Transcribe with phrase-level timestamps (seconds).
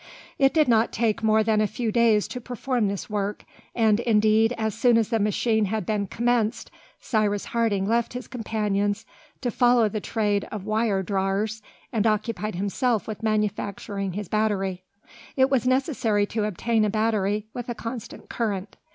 [0.39, 4.51] It did not take more than a few days to perform this work, and indeed
[4.57, 9.05] as soon as the machine had been commenced, Cyrus Harding left his companions
[9.41, 11.61] to follow the trade of wire drawers,
[11.93, 14.81] and occupied himself with manufacturing his battery.
[15.35, 18.77] It was necessary to obtain a battery with a constant current.